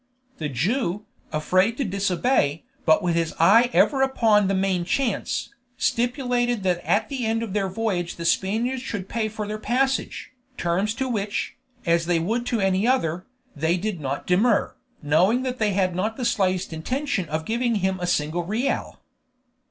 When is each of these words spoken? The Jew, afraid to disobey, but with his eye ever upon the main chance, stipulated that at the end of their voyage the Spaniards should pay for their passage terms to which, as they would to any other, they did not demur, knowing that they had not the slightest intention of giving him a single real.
The 0.39 0.49
Jew, 0.49 1.05
afraid 1.31 1.77
to 1.77 1.83
disobey, 1.83 2.63
but 2.87 3.03
with 3.03 3.13
his 3.13 3.35
eye 3.37 3.69
ever 3.71 4.01
upon 4.01 4.47
the 4.47 4.55
main 4.55 4.83
chance, 4.83 5.53
stipulated 5.77 6.63
that 6.63 6.79
at 6.83 7.07
the 7.07 7.27
end 7.27 7.43
of 7.43 7.53
their 7.53 7.69
voyage 7.69 8.15
the 8.15 8.25
Spaniards 8.25 8.81
should 8.81 9.07
pay 9.07 9.27
for 9.29 9.45
their 9.47 9.59
passage 9.59 10.31
terms 10.57 10.95
to 10.95 11.07
which, 11.07 11.55
as 11.85 12.07
they 12.07 12.17
would 12.17 12.47
to 12.47 12.59
any 12.59 12.87
other, 12.87 13.27
they 13.55 13.77
did 13.77 13.99
not 13.99 14.25
demur, 14.25 14.73
knowing 15.03 15.43
that 15.43 15.59
they 15.59 15.73
had 15.73 15.95
not 15.95 16.17
the 16.17 16.25
slightest 16.25 16.73
intention 16.73 17.29
of 17.29 17.45
giving 17.45 17.75
him 17.75 17.99
a 17.99 18.07
single 18.07 18.41
real. 18.43 18.99